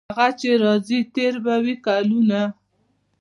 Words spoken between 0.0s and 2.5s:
هغه چې راځي تیر به وي کلونه.